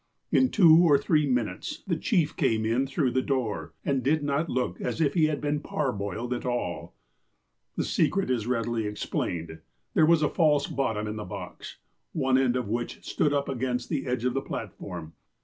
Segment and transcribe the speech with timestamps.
[0.31, 4.49] In two or three minutes, the chief came in through the door, and did not
[4.49, 6.95] look as if he had been parboiled at all.
[7.75, 9.59] The secret is readily explained.
[9.93, 11.77] There was a false bottom in the box,
[12.13, 15.13] one end of which stood up against the edge of the platform.